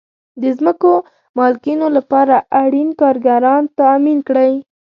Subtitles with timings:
[0.41, 0.91] د ځمکو
[1.37, 4.53] مالکینو لپاره اړین کارګران تامین کړئ.